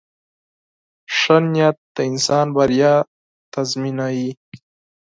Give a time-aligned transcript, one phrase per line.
[1.17, 2.93] •ښه نیت د انسان بریا
[3.53, 4.31] تضمینوي.